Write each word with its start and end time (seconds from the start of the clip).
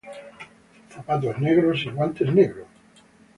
Zapatos 0.89 1.37
negros 1.39 1.85
y 1.85 1.91
guantes 1.91 2.33
negros. 2.33 2.65